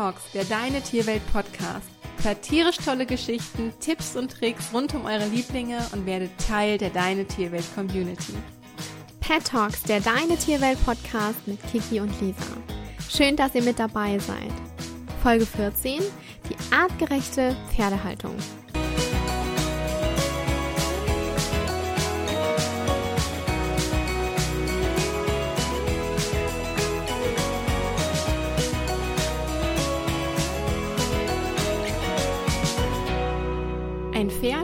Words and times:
Talks, 0.00 0.32
der 0.32 0.46
Deine 0.46 0.80
Tierwelt 0.80 1.20
Podcast. 1.30 1.86
Hört 2.22 2.40
tierisch 2.40 2.78
tolle 2.78 3.04
Geschichten, 3.04 3.70
Tipps 3.80 4.16
und 4.16 4.30
Tricks 4.30 4.70
rund 4.72 4.94
um 4.94 5.04
eure 5.04 5.26
Lieblinge 5.26 5.78
und 5.92 6.06
werdet 6.06 6.30
Teil 6.38 6.78
der 6.78 6.88
Deine 6.88 7.26
Tierwelt 7.26 7.66
Community. 7.74 8.32
Pet 9.20 9.44
Talks, 9.44 9.82
der 9.82 10.00
Deine 10.00 10.38
Tierwelt 10.38 10.82
Podcast 10.86 11.46
mit 11.46 11.58
Kiki 11.70 12.00
und 12.00 12.18
Lisa. 12.18 12.56
Schön, 13.10 13.36
dass 13.36 13.54
ihr 13.54 13.62
mit 13.62 13.78
dabei 13.78 14.18
seid. 14.18 14.50
Folge 15.22 15.44
14, 15.44 16.00
die 16.48 16.74
artgerechte 16.74 17.54
Pferdehaltung. 17.70 18.36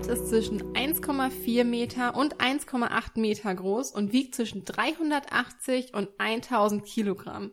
Pferd 0.06 0.19
ist 0.19 0.28
zwischen 0.28 0.62
1,4 0.74 1.65
Meter 1.65 2.15
und 2.15 2.37
1,8 2.37 3.19
Meter 3.19 3.52
groß 3.52 3.91
und 3.91 4.12
wiegt 4.12 4.37
zwischen 4.37 4.65
380 4.65 5.95
und 5.95 6.09
1000 6.19 6.84
Kilogramm. 6.84 7.51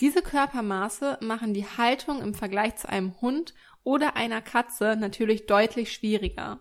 Diese 0.00 0.20
Körpermaße 0.22 1.18
machen 1.20 1.54
die 1.54 1.66
Haltung 1.66 2.20
im 2.20 2.34
Vergleich 2.34 2.76
zu 2.76 2.88
einem 2.88 3.20
Hund 3.20 3.54
oder 3.84 4.16
einer 4.16 4.42
Katze 4.42 4.96
natürlich 4.98 5.46
deutlich 5.46 5.92
schwieriger. 5.92 6.60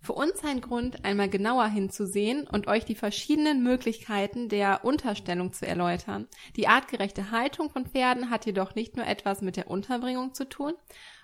Für 0.00 0.14
uns 0.14 0.42
ein 0.42 0.60
Grund, 0.60 1.04
einmal 1.04 1.28
genauer 1.28 1.66
hinzusehen 1.66 2.46
und 2.46 2.66
euch 2.66 2.84
die 2.84 2.94
verschiedenen 2.94 3.62
Möglichkeiten 3.62 4.48
der 4.48 4.84
Unterstellung 4.84 5.52
zu 5.52 5.66
erläutern. 5.66 6.28
Die 6.56 6.68
artgerechte 6.68 7.30
Haltung 7.30 7.70
von 7.70 7.86
Pferden 7.86 8.30
hat 8.30 8.46
jedoch 8.46 8.74
nicht 8.74 8.96
nur 8.96 9.06
etwas 9.06 9.42
mit 9.42 9.56
der 9.56 9.68
Unterbringung 9.68 10.32
zu 10.32 10.48
tun, 10.48 10.74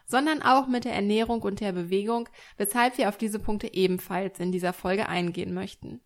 sondern 0.06 0.42
auch 0.42 0.66
mit 0.66 0.84
der 0.84 0.94
Ernährung 0.94 1.42
und 1.42 1.60
der 1.60 1.72
Bewegung, 1.72 2.28
weshalb 2.56 2.98
wir 2.98 3.08
auf 3.08 3.16
diese 3.16 3.38
Punkte 3.38 3.72
ebenfalls 3.72 4.40
in 4.40 4.52
dieser 4.52 4.72
Folge 4.72 5.08
eingehen 5.08 5.54
möchten. 5.54 6.00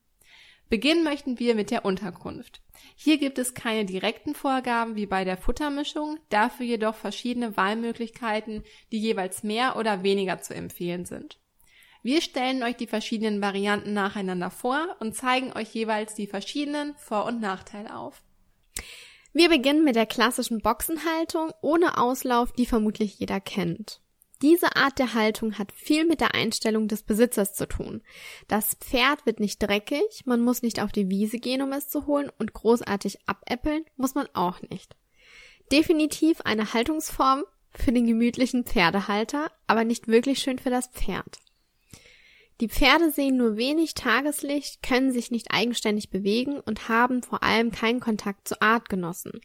Beginnen 0.69 1.05
möchten 1.05 1.39
wir 1.39 1.55
mit 1.55 1.71
der 1.71 1.85
Unterkunft. 1.85 2.61
Hier 2.97 3.19
gibt 3.19 3.39
es 3.39 3.55
keine 3.55 3.85
direkten 3.85 4.35
Vorgaben 4.35 4.97
wie 4.97 5.07
bei 5.07 5.25
der 5.25 5.37
Futtermischung, 5.37 6.19
dafür 6.29 6.67
jedoch 6.67 6.97
verschiedene 6.97 7.57
Wahlmöglichkeiten, 7.57 8.65
die 8.91 8.99
jeweils 8.99 9.45
mehr 9.45 9.77
oder 9.77 10.03
weniger 10.03 10.41
zu 10.41 10.55
empfehlen 10.55 11.05
sind. 11.05 11.39
Wir 12.03 12.21
stellen 12.21 12.63
euch 12.63 12.77
die 12.77 12.87
verschiedenen 12.87 13.41
Varianten 13.41 13.93
nacheinander 13.93 14.51
vor 14.51 14.97
und 15.01 15.15
zeigen 15.15 15.53
euch 15.53 15.73
jeweils 15.75 16.15
die 16.15 16.27
verschiedenen 16.27 16.95
Vor- 16.97 17.27
und 17.27 17.41
Nachteile 17.41 17.97
auf. 17.97 18.23
Wir 19.37 19.51
beginnen 19.51 19.84
mit 19.84 19.97
der 19.97 20.06
klassischen 20.06 20.61
Boxenhaltung 20.62 21.53
ohne 21.61 21.98
Auslauf, 21.98 22.53
die 22.53 22.65
vermutlich 22.65 23.19
jeder 23.19 23.39
kennt. 23.39 24.01
Diese 24.41 24.77
Art 24.77 24.98
der 24.98 25.12
Haltung 25.12 25.59
hat 25.59 25.73
viel 25.73 26.06
mit 26.06 26.23
der 26.23 26.34
Einstellung 26.34 26.89
des 26.89 27.03
Besitzers 27.03 27.53
zu 27.53 27.69
tun. 27.69 28.01
Das 28.48 28.77
Pferd 28.77 29.27
wird 29.27 29.39
nicht 29.39 29.59
dreckig, 29.59 30.23
man 30.25 30.41
muss 30.41 30.62
nicht 30.62 30.81
auf 30.81 30.91
die 30.91 31.11
Wiese 31.11 31.37
gehen, 31.37 31.61
um 31.61 31.70
es 31.73 31.91
zu 31.91 32.06
holen, 32.06 32.33
und 32.39 32.55
großartig 32.55 33.19
abäppeln 33.27 33.84
muss 33.97 34.15
man 34.15 34.27
auch 34.33 34.62
nicht. 34.70 34.97
Definitiv 35.71 36.41
eine 36.41 36.73
Haltungsform 36.73 37.45
für 37.75 37.93
den 37.93 38.06
gemütlichen 38.06 38.65
Pferdehalter, 38.65 39.53
aber 39.67 39.84
nicht 39.84 40.09
wirklich 40.09 40.39
schön 40.39 40.59
für 40.59 40.71
das 40.71 40.87
Pferd. 40.87 41.41
Die 42.61 42.69
Pferde 42.69 43.11
sehen 43.11 43.37
nur 43.37 43.59
wenig 43.59 43.93
Tageslicht, 43.93 44.83
können 44.83 45.12
sich 45.12 45.31
nicht 45.31 45.49
eigenständig 45.51 46.09
bewegen 46.09 46.59
und 46.61 46.89
haben 46.89 47.23
vor 47.23 47.43
allem 47.43 47.71
keinen 47.71 48.01
Kontakt 48.01 48.49
zu 48.49 48.62
Artgenossen. 48.62 49.41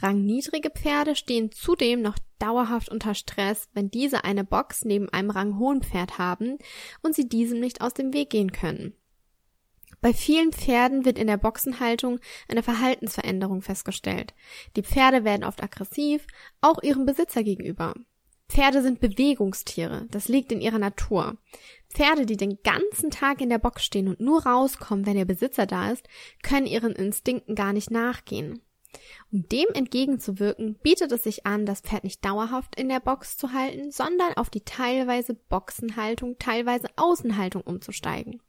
Rangniedrige 0.00 0.70
Pferde 0.70 1.14
stehen 1.14 1.52
zudem 1.52 2.00
noch 2.00 2.16
dauerhaft 2.38 2.88
unter 2.88 3.14
Stress, 3.14 3.68
wenn 3.74 3.90
diese 3.90 4.24
eine 4.24 4.44
Box 4.44 4.86
neben 4.86 5.10
einem 5.10 5.28
ranghohen 5.28 5.82
Pferd 5.82 6.16
haben 6.16 6.56
und 7.02 7.14
sie 7.14 7.28
diesem 7.28 7.60
nicht 7.60 7.82
aus 7.82 7.92
dem 7.92 8.14
Weg 8.14 8.30
gehen 8.30 8.52
können. 8.52 8.94
Bei 10.00 10.14
vielen 10.14 10.52
Pferden 10.52 11.04
wird 11.04 11.18
in 11.18 11.26
der 11.26 11.38
Boxenhaltung 11.38 12.18
eine 12.48 12.62
Verhaltensveränderung 12.62 13.60
festgestellt. 13.60 14.34
Die 14.76 14.82
Pferde 14.82 15.24
werden 15.24 15.44
oft 15.44 15.62
aggressiv, 15.62 16.26
auch 16.62 16.82
ihrem 16.82 17.04
Besitzer 17.04 17.42
gegenüber. 17.42 17.94
Pferde 18.48 18.82
sind 18.82 19.00
Bewegungstiere, 19.00 20.06
das 20.10 20.28
liegt 20.28 20.52
in 20.52 20.60
ihrer 20.60 20.78
Natur. 20.78 21.38
Pferde, 21.92 22.26
die 22.26 22.36
den 22.36 22.58
ganzen 22.62 23.10
Tag 23.10 23.40
in 23.40 23.48
der 23.48 23.58
Box 23.58 23.84
stehen 23.84 24.08
und 24.08 24.20
nur 24.20 24.44
rauskommen, 24.44 25.06
wenn 25.06 25.16
ihr 25.16 25.24
Besitzer 25.24 25.66
da 25.66 25.90
ist, 25.90 26.06
können 26.42 26.66
ihren 26.66 26.92
Instinkten 26.92 27.54
gar 27.54 27.72
nicht 27.72 27.90
nachgehen. 27.90 28.60
Um 29.32 29.48
dem 29.48 29.66
entgegenzuwirken, 29.74 30.76
bietet 30.82 31.10
es 31.12 31.24
sich 31.24 31.46
an, 31.46 31.66
das 31.66 31.80
Pferd 31.80 32.04
nicht 32.04 32.24
dauerhaft 32.24 32.76
in 32.76 32.88
der 32.88 33.00
Box 33.00 33.36
zu 33.36 33.52
halten, 33.52 33.90
sondern 33.90 34.34
auf 34.34 34.50
die 34.50 34.64
teilweise 34.64 35.34
Boxenhaltung, 35.34 36.38
teilweise 36.38 36.88
Außenhaltung 36.96 37.62
umzusteigen. 37.62 38.40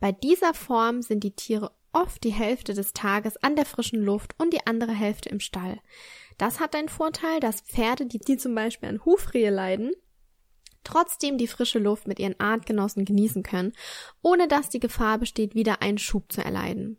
Bei 0.00 0.12
dieser 0.12 0.54
Form 0.54 1.02
sind 1.02 1.24
die 1.24 1.34
Tiere 1.34 1.72
oft 1.92 2.22
die 2.24 2.32
Hälfte 2.32 2.74
des 2.74 2.92
Tages 2.92 3.36
an 3.42 3.56
der 3.56 3.66
frischen 3.66 4.02
Luft 4.02 4.34
und 4.38 4.52
die 4.52 4.66
andere 4.66 4.92
Hälfte 4.92 5.28
im 5.28 5.40
Stall. 5.40 5.80
Das 6.38 6.60
hat 6.60 6.74
den 6.74 6.88
Vorteil, 6.88 7.40
dass 7.40 7.60
Pferde, 7.60 8.06
die, 8.06 8.18
die 8.18 8.36
zum 8.36 8.54
Beispiel 8.54 8.88
an 8.88 9.04
Hufrehe 9.04 9.50
leiden, 9.50 9.92
trotzdem 10.84 11.36
die 11.36 11.48
frische 11.48 11.80
Luft 11.80 12.06
mit 12.06 12.18
ihren 12.18 12.38
Artgenossen 12.40 13.04
genießen 13.04 13.42
können, 13.42 13.72
ohne 14.22 14.48
dass 14.48 14.70
die 14.70 14.80
Gefahr 14.80 15.18
besteht, 15.18 15.54
wieder 15.54 15.82
einen 15.82 15.98
Schub 15.98 16.32
zu 16.32 16.42
erleiden. 16.42 16.98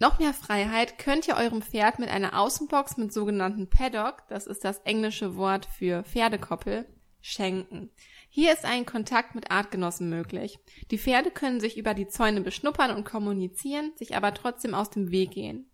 Noch 0.00 0.18
mehr 0.18 0.32
Freiheit 0.32 0.98
könnt 0.98 1.28
ihr 1.28 1.36
eurem 1.36 1.60
Pferd 1.60 1.98
mit 1.98 2.08
einer 2.08 2.38
Außenbox 2.38 2.96
mit 2.96 3.12
sogenannten 3.12 3.68
Paddock, 3.68 4.26
das 4.28 4.46
ist 4.46 4.64
das 4.64 4.78
englische 4.78 5.36
Wort 5.36 5.66
für 5.66 6.02
Pferdekoppel, 6.04 6.86
schenken. 7.20 7.90
Hier 8.30 8.52
ist 8.52 8.64
ein 8.64 8.86
Kontakt 8.86 9.34
mit 9.34 9.50
Artgenossen 9.50 10.08
möglich. 10.08 10.58
Die 10.90 10.98
Pferde 10.98 11.30
können 11.30 11.60
sich 11.60 11.76
über 11.76 11.92
die 11.92 12.08
Zäune 12.08 12.40
beschnuppern 12.40 12.96
und 12.96 13.04
kommunizieren, 13.04 13.92
sich 13.96 14.16
aber 14.16 14.32
trotzdem 14.32 14.74
aus 14.74 14.88
dem 14.88 15.10
Weg 15.10 15.32
gehen. 15.32 15.69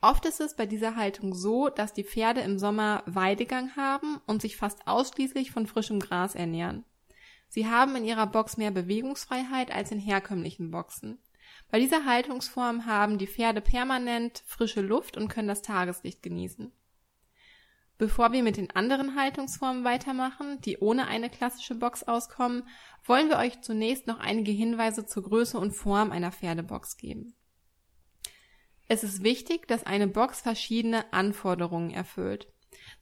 Oft 0.00 0.26
ist 0.26 0.40
es 0.40 0.54
bei 0.54 0.64
dieser 0.64 0.94
Haltung 0.94 1.34
so, 1.34 1.68
dass 1.68 1.92
die 1.92 2.04
Pferde 2.04 2.40
im 2.40 2.58
Sommer 2.58 3.02
Weidegang 3.06 3.74
haben 3.74 4.20
und 4.26 4.40
sich 4.40 4.56
fast 4.56 4.86
ausschließlich 4.86 5.50
von 5.50 5.66
frischem 5.66 5.98
Gras 5.98 6.36
ernähren. 6.36 6.84
Sie 7.48 7.66
haben 7.66 7.96
in 7.96 8.04
ihrer 8.04 8.26
Box 8.26 8.56
mehr 8.56 8.70
Bewegungsfreiheit 8.70 9.72
als 9.72 9.90
in 9.90 9.98
herkömmlichen 9.98 10.70
Boxen. 10.70 11.18
Bei 11.70 11.80
dieser 11.80 12.04
Haltungsform 12.04 12.86
haben 12.86 13.18
die 13.18 13.26
Pferde 13.26 13.60
permanent 13.60 14.42
frische 14.46 14.82
Luft 14.82 15.16
und 15.16 15.28
können 15.28 15.48
das 15.48 15.62
Tageslicht 15.62 16.22
genießen. 16.22 16.70
Bevor 17.96 18.30
wir 18.30 18.44
mit 18.44 18.56
den 18.56 18.70
anderen 18.70 19.16
Haltungsformen 19.16 19.82
weitermachen, 19.82 20.60
die 20.60 20.78
ohne 20.78 21.08
eine 21.08 21.28
klassische 21.28 21.74
Box 21.74 22.04
auskommen, 22.04 22.62
wollen 23.04 23.28
wir 23.28 23.38
euch 23.38 23.60
zunächst 23.62 24.06
noch 24.06 24.20
einige 24.20 24.52
Hinweise 24.52 25.04
zur 25.04 25.24
Größe 25.24 25.58
und 25.58 25.72
Form 25.72 26.12
einer 26.12 26.30
Pferdebox 26.30 26.96
geben. 26.96 27.34
Es 28.88 29.04
ist 29.04 29.22
wichtig, 29.22 29.68
dass 29.68 29.84
eine 29.84 30.08
Box 30.08 30.40
verschiedene 30.40 31.12
Anforderungen 31.12 31.90
erfüllt. 31.90 32.48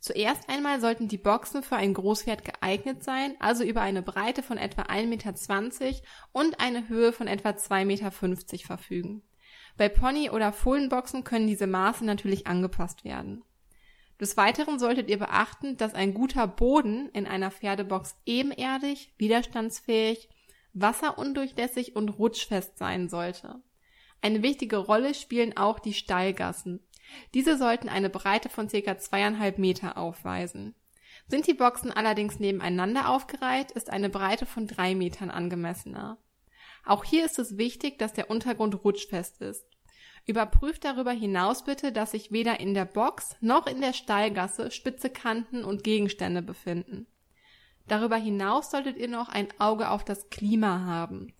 Zuerst 0.00 0.48
einmal 0.48 0.80
sollten 0.80 1.06
die 1.06 1.16
Boxen 1.16 1.62
für 1.62 1.76
ein 1.76 1.94
Großpferd 1.94 2.44
geeignet 2.44 3.04
sein, 3.04 3.36
also 3.38 3.62
über 3.62 3.82
eine 3.82 4.02
Breite 4.02 4.42
von 4.42 4.58
etwa 4.58 4.82
1,20 4.82 5.06
Meter 5.06 6.02
und 6.32 6.60
eine 6.60 6.88
Höhe 6.88 7.12
von 7.12 7.28
etwa 7.28 7.50
2,50 7.50 7.84
Meter 7.84 8.10
verfügen. 8.66 9.22
Bei 9.76 9.88
Pony- 9.88 10.30
oder 10.30 10.52
Fohlenboxen 10.52 11.22
können 11.22 11.46
diese 11.46 11.66
Maße 11.66 12.04
natürlich 12.04 12.46
angepasst 12.46 13.04
werden. 13.04 13.44
Des 14.20 14.36
Weiteren 14.36 14.78
solltet 14.78 15.08
ihr 15.08 15.18
beachten, 15.18 15.76
dass 15.76 15.94
ein 15.94 16.14
guter 16.14 16.46
Boden 16.46 17.10
in 17.10 17.26
einer 17.26 17.50
Pferdebox 17.50 18.16
ebenerdig, 18.24 19.12
widerstandsfähig, 19.18 20.30
wasserundurchlässig 20.72 21.94
und 21.94 22.08
rutschfest 22.08 22.78
sein 22.78 23.08
sollte. 23.08 23.60
Eine 24.26 24.42
wichtige 24.42 24.78
Rolle 24.78 25.14
spielen 25.14 25.56
auch 25.56 25.78
die 25.78 25.94
Stallgassen. 25.94 26.80
Diese 27.32 27.56
sollten 27.56 27.88
eine 27.88 28.10
Breite 28.10 28.48
von 28.48 28.66
ca. 28.66 28.98
zweieinhalb 28.98 29.56
Meter 29.56 29.96
aufweisen. 29.96 30.74
Sind 31.28 31.46
die 31.46 31.54
Boxen 31.54 31.92
allerdings 31.92 32.40
nebeneinander 32.40 33.08
aufgereiht, 33.08 33.70
ist 33.70 33.88
eine 33.88 34.10
Breite 34.10 34.44
von 34.44 34.66
drei 34.66 34.96
Metern 34.96 35.30
angemessener. 35.30 36.18
Auch 36.84 37.04
hier 37.04 37.24
ist 37.24 37.38
es 37.38 37.56
wichtig, 37.56 38.00
dass 38.00 38.14
der 38.14 38.28
Untergrund 38.28 38.82
rutschfest 38.82 39.40
ist. 39.42 39.64
Überprüft 40.24 40.84
darüber 40.84 41.12
hinaus 41.12 41.62
bitte, 41.62 41.92
dass 41.92 42.10
sich 42.10 42.32
weder 42.32 42.58
in 42.58 42.74
der 42.74 42.84
Box 42.84 43.36
noch 43.40 43.68
in 43.68 43.80
der 43.80 43.92
Stallgasse 43.92 44.72
spitze 44.72 45.08
Kanten 45.08 45.62
und 45.62 45.84
Gegenstände 45.84 46.42
befinden. 46.42 47.06
Darüber 47.86 48.16
hinaus 48.16 48.72
solltet 48.72 48.96
ihr 48.96 49.06
noch 49.06 49.28
ein 49.28 49.46
Auge 49.60 49.88
auf 49.88 50.04
das 50.04 50.30
Klima 50.30 50.80
haben. 50.80 51.32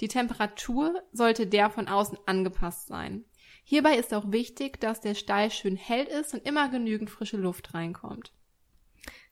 Die 0.00 0.08
Temperatur 0.08 1.02
sollte 1.12 1.46
der 1.46 1.70
von 1.70 1.88
außen 1.88 2.18
angepasst 2.26 2.86
sein. 2.86 3.24
Hierbei 3.64 3.96
ist 3.96 4.14
auch 4.14 4.30
wichtig, 4.30 4.80
dass 4.80 5.00
der 5.00 5.14
Stall 5.14 5.50
schön 5.50 5.76
hell 5.76 6.04
ist 6.04 6.34
und 6.34 6.46
immer 6.46 6.68
genügend 6.68 7.10
frische 7.10 7.36
Luft 7.36 7.74
reinkommt. 7.74 8.32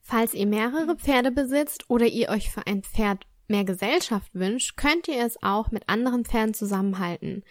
Falls 0.01 0.35
ihr 0.35 0.47
mehrere 0.47 0.97
Pferde 0.97 1.31
besitzt 1.31 1.89
oder 1.89 2.07
ihr 2.07 2.29
euch 2.29 2.51
für 2.51 2.67
ein 2.67 2.83
Pferd 2.83 3.27
mehr 3.47 3.65
Gesellschaft 3.65 4.35
wünscht, 4.35 4.77
könnt 4.77 5.09
ihr 5.09 5.25
es 5.25 5.43
auch 5.43 5.71
mit 5.71 5.89
anderen 5.89 6.25
Pferden 6.25 6.55
zusammenhalten. 6.55 7.45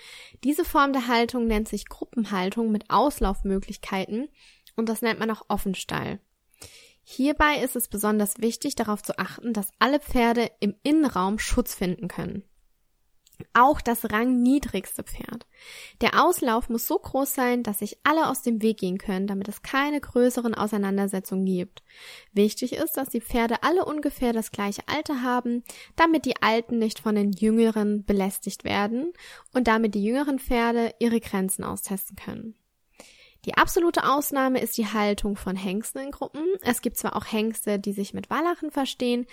Diese 0.43 0.65
Form 0.65 0.93
der 0.93 1.07
Haltung 1.07 1.47
nennt 1.47 1.67
sich 1.67 1.87
Gruppenhaltung 1.87 2.71
mit 2.71 2.89
Auslaufmöglichkeiten 2.89 4.29
und 4.75 4.89
das 4.89 5.01
nennt 5.01 5.19
man 5.19 5.31
auch 5.31 5.43
Offenstall. 5.47 6.19
Hierbei 7.03 7.57
ist 7.63 7.75
es 7.75 7.87
besonders 7.87 8.39
wichtig, 8.39 8.75
darauf 8.75 9.03
zu 9.03 9.17
achten, 9.19 9.53
dass 9.53 9.71
alle 9.79 9.99
Pferde 9.99 10.49
im 10.59 10.75
Innenraum 10.83 11.37
Schutz 11.37 11.75
finden 11.75 12.07
können. 12.07 12.43
Auch 13.53 13.81
das 13.81 14.11
rangniedrigste 14.11 15.03
Pferd. 15.03 15.45
Der 16.01 16.23
Auslauf 16.23 16.69
muss 16.69 16.87
so 16.87 16.97
groß 16.97 17.33
sein, 17.33 17.63
dass 17.63 17.79
sich 17.79 17.97
alle 18.03 18.29
aus 18.29 18.41
dem 18.41 18.61
Weg 18.61 18.79
gehen 18.79 18.97
können, 18.97 19.27
damit 19.27 19.47
es 19.47 19.61
keine 19.61 19.99
größeren 19.99 20.53
Auseinandersetzungen 20.53 21.45
gibt. 21.45 21.83
Wichtig 22.31 22.73
ist, 22.73 22.95
dass 22.97 23.09
die 23.09 23.21
Pferde 23.21 23.63
alle 23.63 23.85
ungefähr 23.85 24.33
das 24.33 24.51
gleiche 24.51 24.83
Alter 24.87 25.21
haben, 25.21 25.63
damit 25.95 26.25
die 26.25 26.41
Alten 26.41 26.77
nicht 26.77 26.99
von 26.99 27.15
den 27.15 27.31
Jüngeren 27.31 28.05
belästigt 28.05 28.63
werden 28.63 29.13
und 29.53 29.67
damit 29.67 29.95
die 29.95 30.03
jüngeren 30.03 30.39
Pferde 30.39 30.93
ihre 30.99 31.19
Grenzen 31.19 31.63
austesten 31.63 32.15
können. 32.15 32.55
Die 33.45 33.55
absolute 33.55 34.05
Ausnahme 34.09 34.61
ist 34.61 34.77
die 34.77 34.87
Haltung 34.87 35.35
von 35.35 35.55
Hengsten 35.55 36.01
in 36.01 36.11
Gruppen. 36.11 36.45
Es 36.61 36.81
gibt 36.81 36.97
zwar 36.97 37.15
auch 37.15 37.25
Hengste, 37.25 37.77
die 37.77 37.91
sich 37.91 38.13
mit 38.13 38.29
Wallachen 38.29 38.71
verstehen, 38.71 39.25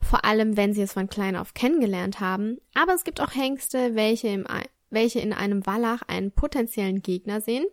vor 0.00 0.24
allem 0.24 0.56
wenn 0.56 0.72
sie 0.72 0.82
es 0.82 0.92
von 0.92 1.08
klein 1.08 1.36
auf 1.36 1.52
kennengelernt 1.54 2.20
haben, 2.20 2.58
aber 2.74 2.94
es 2.94 3.02
gibt 3.02 3.20
auch 3.20 3.34
Hengste, 3.34 3.96
welche, 3.96 4.28
im, 4.28 4.46
welche 4.90 5.18
in 5.18 5.32
einem 5.32 5.66
Wallach 5.66 6.02
einen 6.06 6.30
potenziellen 6.30 7.02
Gegner 7.02 7.40
sehen. 7.40 7.66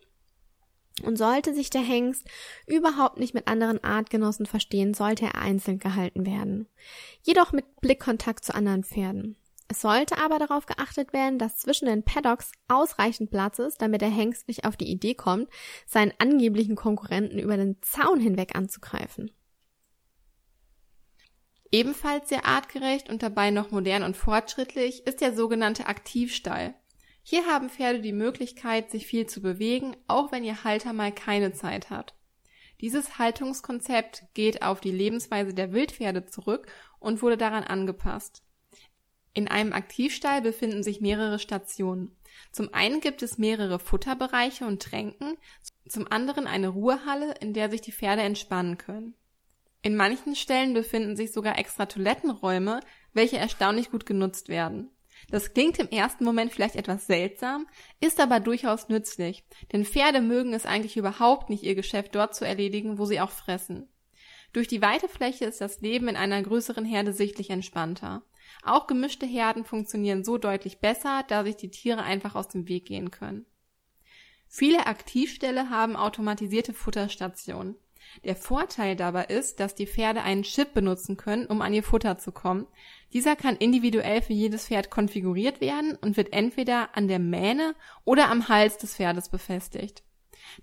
Und 1.02 1.18
sollte 1.18 1.56
sich 1.56 1.72
der 1.72 1.82
Hengst 1.82 2.28
überhaupt 2.68 3.18
nicht 3.18 3.34
mit 3.34 3.48
anderen 3.48 3.84
Artgenossen 3.84 4.46
verstehen, 4.46 4.94
sollte 4.94 5.26
er 5.26 5.36
einzeln 5.36 5.80
gehalten 5.80 6.26
werden. 6.26 6.68
Jedoch 7.24 7.52
mit 7.52 7.66
Blickkontakt 7.82 8.46
zu 8.46 8.54
anderen 8.54 8.84
Pferden. 8.84 9.36
Es 9.74 9.82
sollte 9.82 10.20
aber 10.20 10.38
darauf 10.38 10.68
geachtet 10.68 11.14
werden, 11.14 11.40
dass 11.40 11.58
zwischen 11.58 11.88
den 11.88 12.04
Paddocks 12.04 12.52
ausreichend 12.68 13.32
Platz 13.32 13.58
ist, 13.58 13.82
damit 13.82 14.02
der 14.02 14.12
Hengst 14.12 14.48
nicht 14.48 14.66
auf 14.66 14.78
die 14.78 14.86
Idee 14.86 15.16
kommt, 15.16 15.50
seinen 15.88 16.14
angeblichen 16.20 16.76
Konkurrenten 16.76 17.40
über 17.40 17.58
den 17.58 17.82
Zaun 17.82 18.20
hinweg 18.20 18.56
anzugreifen. 18.56 19.32
Ebenfalls 21.72 22.30
sehr 22.30 22.46
artgerecht 22.46 23.10
und 23.10 23.24
dabei 23.24 23.50
noch 23.50 23.72
modern 23.72 24.04
und 24.04 24.16
fortschrittlich 24.16 25.08
ist 25.08 25.22
der 25.22 25.34
sogenannte 25.34 25.88
Aktivstall. 25.88 26.76
Hier 27.24 27.48
haben 27.48 27.72
Pferde 27.72 28.02
die 28.02 28.14
Möglichkeit, 28.14 28.92
sich 28.92 29.08
viel 29.08 29.26
zu 29.26 29.42
bewegen, 29.42 29.98
auch 30.06 30.32
wenn 30.32 30.44
ihr 30.44 30.64
Halter 30.64 30.94
mal 30.94 31.12
keine 31.12 31.52
Zeit 31.52 31.90
hat. 31.90 32.14
Dieses 32.80 33.18
Haltungskonzept 33.18 34.26
geht 34.36 34.62
auf 34.62 34.82
die 34.82 34.92
Lebensweise 34.92 35.56
der 35.56 35.74
Wildpferde 35.74 36.28
zurück 36.28 36.68
und 37.00 37.24
wurde 37.24 37.38
daran 37.38 37.64
angepasst. 37.64 38.44
In 39.34 39.48
einem 39.48 39.74
Aktivstall 39.74 40.42
befinden 40.42 40.84
sich 40.84 41.02
mehrere 41.02 41.40
Stationen. 41.40 42.16
Zum 42.52 42.74
einen 42.74 43.00
gibt 43.00 43.24
es 43.24 43.38
mehrere 43.38 43.80
Futterbereiche 43.80 44.66
und 44.66 44.82
Tränken, 44.82 45.38
zum 45.88 46.12
anderen 46.12 46.48
eine 46.48 46.70
Ruhehalle, 46.70 47.34
in 47.40 47.54
der 47.54 47.70
sich 47.70 47.82
die 47.82 47.92
Pferde 47.92 48.22
entspannen 48.22 48.78
können. 48.78 49.16
In 49.82 49.96
manchen 49.96 50.36
Stellen 50.36 50.74
befinden 50.74 51.16
sich 51.16 51.32
sogar 51.34 51.58
extra 51.58 51.88
Toilettenräume, 51.88 52.80
welche 53.14 53.38
erstaunlich 53.38 53.92
gut 53.92 54.06
genutzt 54.06 54.50
werden. 54.50 54.90
Das 55.30 55.54
klingt 55.54 55.80
im 55.80 55.90
ersten 55.90 56.24
Moment 56.24 56.52
vielleicht 56.52 56.76
etwas 56.76 57.08
seltsam, 57.08 57.68
ist 58.00 58.20
aber 58.20 58.40
durchaus 58.40 58.90
nützlich, 58.90 59.44
denn 59.72 59.86
Pferde 59.86 60.22
mögen 60.22 60.54
es 60.54 60.66
eigentlich 60.66 60.98
überhaupt 60.98 61.50
nicht, 61.50 61.64
ihr 61.64 61.76
Geschäft 61.76 62.16
dort 62.16 62.36
zu 62.36 62.46
erledigen, 62.46 62.98
wo 62.98 63.06
sie 63.06 63.22
auch 63.22 63.32
fressen. 63.32 63.90
Durch 64.54 64.68
die 64.68 64.82
weite 64.82 65.08
Fläche 65.08 65.46
ist 65.46 65.62
das 65.62 65.82
Leben 65.82 66.08
in 66.08 66.16
einer 66.16 66.42
größeren 66.42 66.86
Herde 66.86 67.14
sichtlich 67.14 67.50
entspannter. 67.50 68.24
Auch 68.66 68.88
gemischte 68.88 69.26
Herden 69.26 69.66
funktionieren 69.66 70.24
so 70.24 70.38
deutlich 70.38 70.80
besser, 70.80 71.24
da 71.28 71.44
sich 71.44 71.58
die 71.58 71.70
Tiere 71.70 72.04
einfach 72.04 72.36
aus 72.36 72.48
dem 72.48 72.68
Weg 72.68 72.86
gehen 72.86 73.12
können. 73.12 73.46
Viele 74.48 74.86
Aktivställe 74.86 75.70
haben 75.70 75.96
automatisierte 75.96 76.74
Futterstationen. 76.74 77.76
Der 78.24 78.36
Vorteil 78.36 78.96
dabei 78.96 79.26
ist, 79.26 79.60
dass 79.60 79.76
die 79.76 79.88
Pferde 79.88 80.22
einen 80.22 80.44
Chip 80.44 80.74
benutzen 80.74 81.18
können, 81.18 81.48
um 81.48 81.62
an 81.62 81.74
ihr 81.74 81.84
Futter 81.84 82.18
zu 82.18 82.32
kommen. 82.32 82.68
Dieser 83.14 83.36
kann 83.36 83.56
individuell 83.56 84.22
für 84.22 84.34
jedes 84.34 84.68
Pferd 84.68 84.90
konfiguriert 84.90 85.62
werden 85.62 85.96
und 85.96 86.18
wird 86.18 86.34
entweder 86.34 86.96
an 86.96 87.08
der 87.08 87.20
Mähne 87.20 87.76
oder 88.06 88.30
am 88.30 88.48
Hals 88.50 88.78
des 88.78 88.96
Pferdes 88.96 89.30
befestigt. 89.30 90.04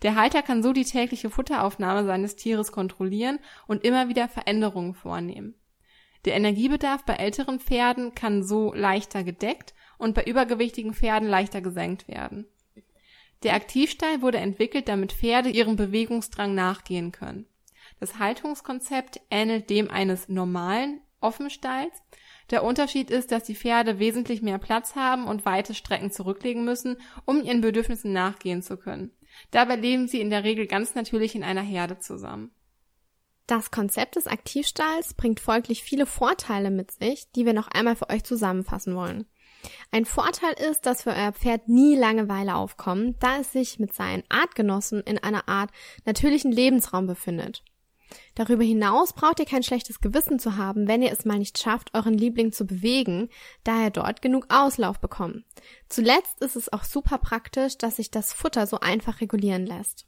Der 0.03 0.15
Halter 0.15 0.43
kann 0.43 0.63
so 0.63 0.73
die 0.73 0.85
tägliche 0.85 1.31
Futteraufnahme 1.31 2.05
seines 2.05 2.37
Tieres 2.37 2.73
kontrollieren 2.73 3.39
und 3.67 3.85
immer 3.85 4.09
wieder 4.09 4.29
Veränderungen 4.29 4.95
vornehmen. 4.95 5.55
Der 6.25 6.35
Energiebedarf 6.35 7.05
bei 7.05 7.15
älteren 7.15 7.61
Pferden 7.61 8.15
kann 8.15 8.43
so 8.43 8.75
leichter 8.75 9.25
gedeckt 9.25 9.75
und 9.99 10.15
bei 10.15 10.25
übergewichtigen 10.25 10.95
Pferden 10.95 11.29
leichter 11.29 11.61
gesenkt 11.61 12.09
werden. 12.09 12.47
Der 13.43 13.55
Aktivstall 13.55 14.21
wurde 14.21 14.39
entwickelt, 14.39 14.89
damit 14.89 15.13
Pferde 15.13 15.49
ihrem 15.49 15.77
Bewegungsdrang 15.77 16.55
nachgehen 16.55 17.11
können. 17.11 17.47
Das 17.99 18.19
Haltungskonzept 18.19 19.21
ähnelt 19.31 19.71
dem 19.71 19.91
eines 19.91 20.29
normalen 20.29 21.01
Offenstalls. 21.21 22.03
Der 22.51 22.65
Unterschied 22.65 23.11
ist, 23.11 23.31
dass 23.31 23.45
die 23.45 23.55
Pferde 23.55 23.99
wesentlich 23.99 24.43
mehr 24.43 24.59
Platz 24.59 24.95
haben 24.95 25.27
und 25.27 25.45
weite 25.45 25.75
Strecken 25.75 26.11
zurücklegen 26.11 26.65
müssen, 26.65 26.97
um 27.25 27.43
ihren 27.43 27.61
Bedürfnissen 27.61 28.13
nachgehen 28.13 28.63
zu 28.63 28.77
können. 28.77 29.13
Dabei 29.51 29.77
leben 29.77 30.09
sie 30.09 30.21
in 30.21 30.31
der 30.31 30.45
Regel 30.45 30.67
ganz 30.67 30.95
natürlich 30.95 31.35
in 31.35 31.45
einer 31.45 31.63
Herde 31.63 31.99
zusammen. 31.99 32.51
Das 33.51 33.73
Konzept 33.73 34.15
des 34.15 34.29
Aktivstalls 34.29 35.15
bringt 35.15 35.41
folglich 35.41 35.83
viele 35.83 36.07
Vorteile 36.07 36.71
mit 36.71 36.93
sich, 36.93 37.33
die 37.33 37.47
wir 37.47 37.53
noch 37.53 37.67
einmal 37.67 37.97
für 37.97 38.09
euch 38.09 38.23
zusammenfassen 38.23 38.95
wollen. 38.95 39.27
Ein 39.91 40.05
Vorteil 40.05 40.55
ist, 40.71 40.87
dass 40.87 41.03
für 41.03 41.11
euer 41.11 41.33
Pferd 41.33 41.69
nie 41.69 41.97
Langeweile 41.97 42.55
aufkommt, 42.55 43.21
da 43.21 43.39
es 43.39 43.51
sich 43.51 43.81
mit 43.81 43.93
seinen 43.93 44.23
Artgenossen 44.29 45.01
in 45.01 45.19
einer 45.19 45.49
Art 45.49 45.71
natürlichen 46.05 46.53
Lebensraum 46.53 47.09
befindet. 47.09 47.65
Darüber 48.37 48.63
hinaus 48.63 49.15
braucht 49.15 49.41
ihr 49.41 49.47
kein 49.47 49.65
schlechtes 49.65 50.01
Gewissen 50.01 50.39
zu 50.39 50.57
haben, 50.57 50.87
wenn 50.87 51.03
ihr 51.03 51.11
es 51.11 51.25
mal 51.25 51.41
nicht 51.41 51.59
schafft, 51.59 51.93
euren 51.93 52.15
Liebling 52.15 52.53
zu 52.53 52.67
bewegen, 52.67 53.31
da 53.65 53.83
er 53.83 53.91
dort 53.91 54.23
genug 54.23 54.47
Auslauf 54.49 55.01
bekommt. 55.01 55.45
Zuletzt 55.89 56.41
ist 56.41 56.55
es 56.55 56.73
auch 56.73 56.85
super 56.85 57.19
praktisch, 57.19 57.77
dass 57.79 57.97
sich 57.97 58.13
das 58.13 58.33
Futter 58.33 58.69
so 58.69 58.79
einfach 58.79 59.21
regulieren 59.21 59.67
lässt. 59.67 60.07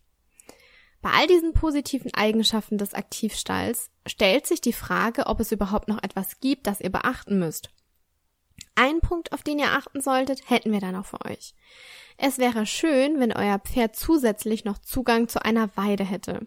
Bei 1.02 1.10
all 1.10 1.26
diesen 1.26 1.52
positiven 1.52 2.14
Eigenschaften 2.14 2.78
des 2.78 2.94
Aktivstalls 2.94 3.90
stellt 4.06 4.46
sich 4.46 4.60
die 4.60 4.72
Frage, 4.72 5.26
ob 5.26 5.40
es 5.40 5.50
überhaupt 5.50 5.88
noch 5.88 6.02
etwas 6.02 6.38
gibt, 6.38 6.68
das 6.68 6.80
ihr 6.80 6.90
beachten 6.90 7.40
müsst. 7.40 7.70
Ein 8.74 9.00
Punkt, 9.00 9.32
auf 9.32 9.42
den 9.42 9.58
ihr 9.58 9.72
achten 9.72 10.00
solltet, 10.00 10.48
hätten 10.48 10.72
wir 10.72 10.80
dann 10.80 10.96
auch 10.96 11.04
für 11.04 11.24
euch. 11.26 11.54
Es 12.16 12.38
wäre 12.38 12.66
schön, 12.66 13.18
wenn 13.20 13.32
euer 13.32 13.58
Pferd 13.58 13.96
zusätzlich 13.96 14.64
noch 14.64 14.78
Zugang 14.78 15.28
zu 15.28 15.44
einer 15.44 15.76
Weide 15.76 16.04
hätte. 16.04 16.40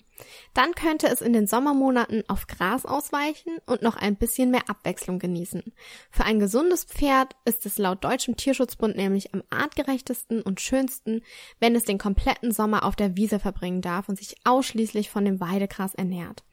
Dann 0.54 0.74
könnte 0.74 1.08
es 1.08 1.22
in 1.22 1.34
den 1.34 1.48
Sommermonaten 1.48 2.24
auf 2.30 2.48
Gras 2.48 2.86
ausweichen 2.86 3.58
und 3.66 3.82
noch 3.82 3.96
ein 3.96 4.16
bisschen 4.16 4.52
mehr 4.52 4.70
Abwechslung 4.70 5.20
genießen. 5.20 5.64
Für 6.12 6.24
ein 6.24 6.40
gesundes 6.40 6.86
Pferd 6.86 7.36
ist 7.46 7.66
es 7.66 7.78
laut 7.78 8.04
Deutschem 8.04 8.38
Tierschutzbund 8.38 8.96
nämlich 8.96 9.34
am 9.34 9.44
artgerechtesten 9.50 10.42
und 10.42 10.62
schönsten, 10.62 11.22
wenn 11.60 11.76
es 11.76 11.84
den 11.84 11.98
kompletten 11.98 12.52
Sommer 12.52 12.86
auf 12.86 12.96
der 12.96 13.18
Wiese 13.18 13.40
verbringen 13.40 13.82
darf 13.82 14.08
und 14.08 14.18
sich 14.18 14.36
ausschließlich 14.46 15.10
von 15.10 15.26
dem 15.26 15.40
Weidegras 15.40 15.94
ernährt. 15.94 16.44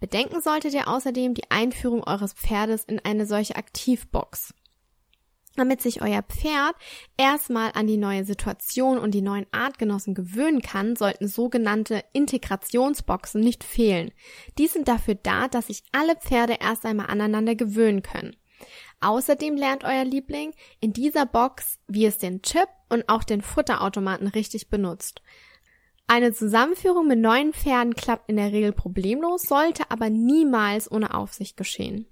Bedenken 0.00 0.40
solltet 0.40 0.74
ihr 0.74 0.88
außerdem 0.88 1.34
die 1.34 1.50
Einführung 1.50 2.02
eures 2.04 2.32
Pferdes 2.32 2.84
in 2.84 2.98
eine 3.00 3.26
solche 3.26 3.56
Aktivbox. 3.56 4.54
Damit 5.56 5.80
sich 5.80 6.02
euer 6.02 6.22
Pferd 6.22 6.74
erstmal 7.16 7.70
an 7.74 7.86
die 7.86 7.96
neue 7.96 8.24
Situation 8.24 8.98
und 8.98 9.12
die 9.12 9.22
neuen 9.22 9.46
Artgenossen 9.52 10.14
gewöhnen 10.14 10.62
kann, 10.62 10.96
sollten 10.96 11.28
sogenannte 11.28 12.02
Integrationsboxen 12.12 13.40
nicht 13.40 13.62
fehlen. 13.62 14.10
Die 14.58 14.66
sind 14.66 14.88
dafür 14.88 15.14
da, 15.14 15.46
dass 15.46 15.68
sich 15.68 15.84
alle 15.92 16.16
Pferde 16.16 16.56
erst 16.60 16.84
einmal 16.84 17.06
aneinander 17.06 17.54
gewöhnen 17.54 18.02
können. 18.02 18.36
Außerdem 19.00 19.56
lernt 19.56 19.84
euer 19.84 20.04
Liebling 20.04 20.54
in 20.80 20.92
dieser 20.92 21.26
Box, 21.26 21.78
wie 21.86 22.06
es 22.06 22.18
den 22.18 22.42
Chip 22.42 22.68
und 22.88 23.08
auch 23.08 23.22
den 23.22 23.42
Futterautomaten 23.42 24.26
richtig 24.28 24.70
benutzt. 24.70 25.22
Eine 26.06 26.32
Zusammenführung 26.32 27.06
mit 27.06 27.18
neuen 27.18 27.52
Pferden 27.52 27.94
klappt 27.94 28.28
in 28.28 28.36
der 28.36 28.52
Regel 28.52 28.72
problemlos, 28.72 29.42
sollte 29.42 29.90
aber 29.90 30.10
niemals 30.10 30.90
ohne 30.90 31.14
Aufsicht 31.14 31.56
geschehen. 31.56 32.06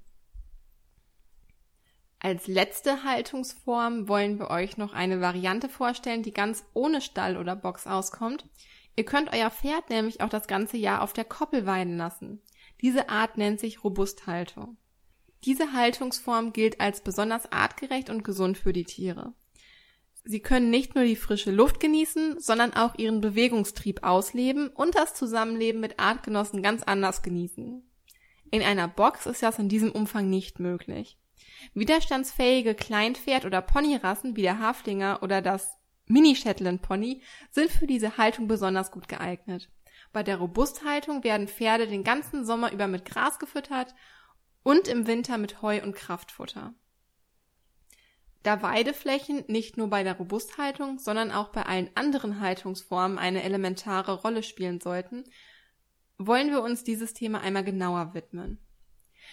Als 2.24 2.46
letzte 2.46 3.02
Haltungsform 3.02 4.06
wollen 4.06 4.38
wir 4.38 4.48
euch 4.48 4.76
noch 4.76 4.92
eine 4.92 5.20
Variante 5.20 5.68
vorstellen, 5.68 6.22
die 6.22 6.32
ganz 6.32 6.64
ohne 6.72 7.00
Stall 7.00 7.36
oder 7.36 7.56
Box 7.56 7.88
auskommt. 7.88 8.46
Ihr 8.94 9.04
könnt 9.04 9.32
euer 9.32 9.50
Pferd 9.50 9.90
nämlich 9.90 10.20
auch 10.20 10.28
das 10.28 10.46
ganze 10.46 10.76
Jahr 10.76 11.02
auf 11.02 11.12
der 11.12 11.24
Koppel 11.24 11.66
weiden 11.66 11.96
lassen. 11.96 12.40
Diese 12.80 13.08
Art 13.08 13.38
nennt 13.38 13.58
sich 13.58 13.82
Robusthaltung. 13.82 14.76
Diese 15.42 15.72
Haltungsform 15.72 16.52
gilt 16.52 16.80
als 16.80 17.00
besonders 17.00 17.50
artgerecht 17.50 18.08
und 18.08 18.22
gesund 18.22 18.56
für 18.56 18.72
die 18.72 18.84
Tiere. 18.84 19.34
Sie 20.22 20.38
können 20.38 20.70
nicht 20.70 20.94
nur 20.94 21.02
die 21.02 21.16
frische 21.16 21.50
Luft 21.50 21.80
genießen, 21.80 22.38
sondern 22.38 22.72
auch 22.72 22.96
ihren 22.96 23.20
Bewegungstrieb 23.20 24.04
ausleben 24.04 24.68
und 24.68 24.94
das 24.94 25.14
Zusammenleben 25.14 25.80
mit 25.80 25.98
Artgenossen 25.98 26.62
ganz 26.62 26.84
anders 26.84 27.22
genießen. 27.22 27.82
In 28.52 28.62
einer 28.62 28.86
Box 28.86 29.26
ist 29.26 29.42
das 29.42 29.58
in 29.58 29.68
diesem 29.68 29.90
Umfang 29.90 30.30
nicht 30.30 30.60
möglich. 30.60 31.18
Widerstandsfähige 31.74 32.74
Kleinpferd- 32.74 33.46
oder 33.46 33.62
Ponyrassen 33.62 34.36
wie 34.36 34.42
der 34.42 34.58
Haflinger 34.58 35.20
oder 35.22 35.42
das 35.42 35.78
Mini-Shetland 36.06 36.82
Pony 36.82 37.22
sind 37.50 37.70
für 37.70 37.86
diese 37.86 38.16
Haltung 38.18 38.48
besonders 38.48 38.90
gut 38.90 39.08
geeignet. 39.08 39.70
Bei 40.12 40.22
der 40.22 40.36
Robusthaltung 40.36 41.24
werden 41.24 41.48
Pferde 41.48 41.86
den 41.86 42.04
ganzen 42.04 42.44
Sommer 42.44 42.72
über 42.72 42.86
mit 42.86 43.04
Gras 43.04 43.38
gefüttert 43.38 43.94
und 44.62 44.88
im 44.88 45.06
Winter 45.06 45.38
mit 45.38 45.62
Heu 45.62 45.82
und 45.82 45.94
Kraftfutter. 45.94 46.74
Da 48.42 48.60
Weideflächen 48.60 49.44
nicht 49.46 49.76
nur 49.76 49.88
bei 49.88 50.02
der 50.02 50.16
Robusthaltung, 50.16 50.98
sondern 50.98 51.30
auch 51.30 51.50
bei 51.50 51.62
allen 51.62 51.90
anderen 51.94 52.40
Haltungsformen 52.40 53.18
eine 53.18 53.42
elementare 53.44 54.14
Rolle 54.14 54.42
spielen 54.42 54.80
sollten, 54.80 55.24
wollen 56.18 56.50
wir 56.50 56.62
uns 56.62 56.82
dieses 56.84 57.14
Thema 57.14 57.40
einmal 57.40 57.64
genauer 57.64 58.14
widmen. 58.14 58.58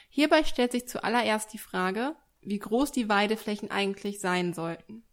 Hierbei 0.10 0.44
stellt 0.44 0.72
sich 0.72 0.88
zuallererst 0.88 1.54
die 1.54 1.60
Frage, 1.60 2.16
wie 2.42 2.60
groß 2.60 2.92
die 2.92 3.10
Weideflächen 3.10 3.72
eigentlich 3.72 4.20
sein 4.20 4.54
sollten. 4.54 5.04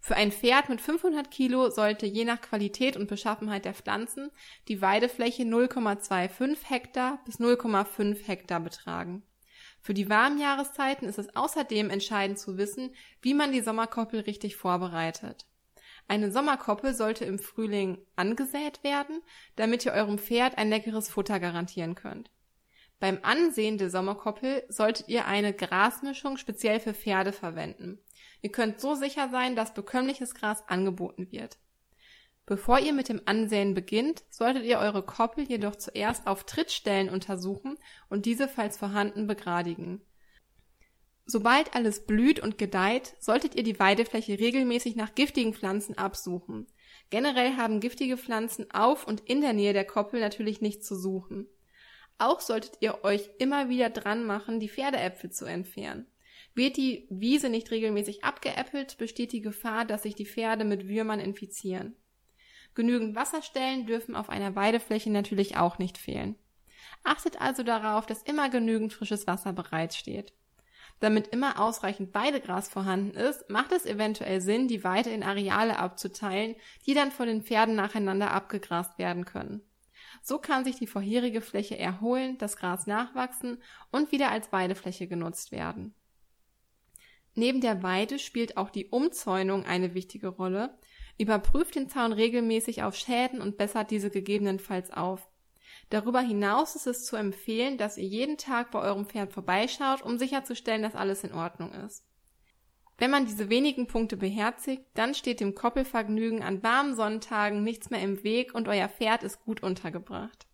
Für 0.00 0.16
ein 0.16 0.32
Pferd 0.32 0.68
mit 0.68 0.80
500 0.80 1.30
Kilo 1.30 1.70
sollte 1.70 2.06
je 2.06 2.24
nach 2.24 2.40
Qualität 2.40 2.96
und 2.96 3.06
Beschaffenheit 3.06 3.64
der 3.64 3.74
Pflanzen 3.74 4.32
die 4.66 4.82
Weidefläche 4.82 5.44
0,25 5.44 6.56
Hektar 6.64 7.20
bis 7.24 7.38
0,5 7.38 8.26
Hektar 8.26 8.58
betragen. 8.58 9.22
Für 9.80 9.94
die 9.94 10.08
warmen 10.08 10.40
Jahreszeiten 10.40 11.08
ist 11.08 11.18
es 11.18 11.34
außerdem 11.36 11.88
entscheidend 11.88 12.38
zu 12.38 12.58
wissen, 12.58 12.94
wie 13.20 13.34
man 13.34 13.52
die 13.52 13.60
Sommerkoppel 13.60 14.20
richtig 14.20 14.56
vorbereitet. 14.56 15.46
Eine 16.08 16.32
Sommerkoppel 16.32 16.94
sollte 16.94 17.24
im 17.24 17.38
Frühling 17.38 18.04
angesät 18.16 18.82
werden, 18.82 19.22
damit 19.54 19.86
ihr 19.86 19.92
eurem 19.92 20.18
Pferd 20.18 20.58
ein 20.58 20.68
leckeres 20.68 21.08
Futter 21.08 21.38
garantieren 21.38 21.94
könnt. 21.94 22.30
Beim 23.02 23.18
Ansehen 23.22 23.78
der 23.78 23.90
Sommerkoppel 23.90 24.62
solltet 24.68 25.08
ihr 25.08 25.26
eine 25.26 25.52
Grasmischung 25.52 26.36
speziell 26.36 26.78
für 26.78 26.94
Pferde 26.94 27.32
verwenden. 27.32 27.98
Ihr 28.42 28.52
könnt 28.52 28.80
so 28.80 28.94
sicher 28.94 29.28
sein, 29.28 29.56
dass 29.56 29.74
bekömmliches 29.74 30.36
Gras 30.36 30.62
angeboten 30.68 31.32
wird. 31.32 31.58
Bevor 32.46 32.78
ihr 32.78 32.92
mit 32.92 33.08
dem 33.08 33.20
Ansäen 33.24 33.74
beginnt, 33.74 34.22
solltet 34.30 34.62
ihr 34.62 34.78
eure 34.78 35.02
Koppel 35.02 35.42
jedoch 35.48 35.74
zuerst 35.74 36.28
auf 36.28 36.44
Trittstellen 36.44 37.08
untersuchen 37.08 37.76
und 38.08 38.24
diese 38.24 38.46
falls 38.46 38.78
vorhanden 38.78 39.26
begradigen. 39.26 40.00
Sobald 41.26 41.74
alles 41.74 42.06
blüht 42.06 42.38
und 42.38 42.56
gedeiht, 42.56 43.16
solltet 43.18 43.56
ihr 43.56 43.64
die 43.64 43.80
Weidefläche 43.80 44.38
regelmäßig 44.38 44.94
nach 44.94 45.16
giftigen 45.16 45.54
Pflanzen 45.54 45.98
absuchen. 45.98 46.68
Generell 47.10 47.56
haben 47.56 47.80
giftige 47.80 48.16
Pflanzen 48.16 48.70
auf 48.70 49.08
und 49.08 49.22
in 49.22 49.40
der 49.40 49.54
Nähe 49.54 49.72
der 49.72 49.86
Koppel 49.86 50.20
natürlich 50.20 50.60
nichts 50.60 50.86
zu 50.86 50.94
suchen. 50.94 51.48
Auch 52.22 52.38
solltet 52.38 52.74
ihr 52.78 53.02
euch 53.02 53.28
immer 53.40 53.68
wieder 53.68 53.90
dran 53.90 54.24
machen, 54.24 54.60
die 54.60 54.68
Pferdeäpfel 54.68 55.32
zu 55.32 55.44
entfernen. 55.44 56.06
Wird 56.54 56.76
die 56.76 57.08
Wiese 57.10 57.48
nicht 57.48 57.72
regelmäßig 57.72 58.22
abgeäppelt, 58.22 58.96
besteht 58.96 59.32
die 59.32 59.40
Gefahr, 59.40 59.84
dass 59.84 60.04
sich 60.04 60.14
die 60.14 60.26
Pferde 60.26 60.64
mit 60.64 60.86
Würmern 60.86 61.18
infizieren. 61.18 61.96
Genügend 62.76 63.16
Wasserstellen 63.16 63.86
dürfen 63.86 64.14
auf 64.14 64.30
einer 64.30 64.54
Weidefläche 64.54 65.10
natürlich 65.10 65.56
auch 65.56 65.78
nicht 65.78 65.98
fehlen. 65.98 66.36
Achtet 67.02 67.40
also 67.40 67.64
darauf, 67.64 68.06
dass 68.06 68.22
immer 68.22 68.48
genügend 68.50 68.92
frisches 68.92 69.26
Wasser 69.26 69.52
bereitsteht. 69.52 70.32
Damit 71.00 71.26
immer 71.26 71.58
ausreichend 71.60 72.14
Weidegras 72.14 72.68
vorhanden 72.68 73.16
ist, 73.16 73.50
macht 73.50 73.72
es 73.72 73.84
eventuell 73.84 74.40
Sinn, 74.40 74.68
die 74.68 74.84
Weide 74.84 75.10
in 75.10 75.24
Areale 75.24 75.76
abzuteilen, 75.76 76.54
die 76.86 76.94
dann 76.94 77.10
von 77.10 77.26
den 77.26 77.42
Pferden 77.42 77.74
nacheinander 77.74 78.30
abgegrast 78.30 78.96
werden 78.96 79.24
können. 79.24 79.62
So 80.22 80.38
kann 80.38 80.64
sich 80.64 80.76
die 80.76 80.86
vorherige 80.86 81.40
Fläche 81.40 81.78
erholen, 81.78 82.38
das 82.38 82.56
Gras 82.56 82.86
nachwachsen 82.86 83.60
und 83.90 84.12
wieder 84.12 84.30
als 84.30 84.52
Weidefläche 84.52 85.06
genutzt 85.08 85.52
werden. 85.52 85.94
Neben 87.34 87.60
der 87.60 87.82
Weide 87.82 88.18
spielt 88.18 88.56
auch 88.56 88.70
die 88.70 88.86
Umzäunung 88.86 89.64
eine 89.64 89.94
wichtige 89.94 90.28
Rolle, 90.28 90.78
Überprüft 91.18 91.74
den 91.74 91.88
Zaun 91.88 92.12
regelmäßig 92.12 92.82
auf 92.82 92.96
Schäden 92.96 93.40
und 93.40 93.56
bessert 93.56 93.90
diese 93.90 94.10
gegebenenfalls 94.10 94.90
auf. 94.90 95.28
Darüber 95.90 96.20
hinaus 96.20 96.74
ist 96.74 96.86
es 96.86 97.04
zu 97.04 97.16
empfehlen, 97.16 97.76
dass 97.76 97.98
ihr 97.98 98.06
jeden 98.06 98.38
Tag 98.38 98.70
bei 98.70 98.80
eurem 98.80 99.06
Pferd 99.06 99.32
vorbeischaut, 99.32 100.02
um 100.02 100.18
sicherzustellen, 100.18 100.82
dass 100.82 100.94
alles 100.94 101.22
in 101.22 101.32
Ordnung 101.32 101.72
ist. 101.72 102.04
Wenn 102.98 103.10
man 103.10 103.26
diese 103.26 103.48
wenigen 103.48 103.86
Punkte 103.86 104.16
beherzigt, 104.16 104.84
dann 104.94 105.14
steht 105.14 105.40
dem 105.40 105.54
Koppelvergnügen 105.54 106.42
an 106.42 106.62
warmen 106.62 106.94
Sonntagen 106.94 107.64
nichts 107.64 107.90
mehr 107.90 108.02
im 108.02 108.22
Weg 108.22 108.54
und 108.54 108.68
euer 108.68 108.88
Pferd 108.88 109.22
ist 109.22 109.40
gut 109.44 109.62
untergebracht. 109.62 110.46